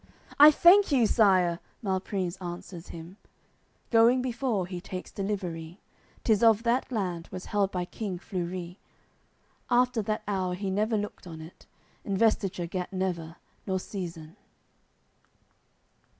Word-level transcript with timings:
"I 0.39 0.49
thank 0.49 0.91
you, 0.91 1.05
Sire!" 1.05 1.59
Malprimes 1.83 2.35
answers 2.41 2.87
him; 2.87 3.17
Going 3.91 4.19
before, 4.23 4.65
he 4.65 4.81
takes 4.81 5.11
delivery; 5.11 5.79
'Tis 6.23 6.41
of 6.41 6.63
that 6.63 6.91
land, 6.91 7.27
was 7.31 7.45
held 7.45 7.71
by 7.71 7.85
king 7.85 8.17
Flurit. 8.17 8.77
After 9.69 10.01
that 10.01 10.23
hour 10.27 10.55
he 10.55 10.71
never 10.71 10.97
looked 10.97 11.27
on 11.27 11.39
it, 11.39 11.67
Investiture 12.03 12.65
gat 12.65 12.91
never, 12.91 13.35
nor 13.67 13.77
seizin. 13.79 14.37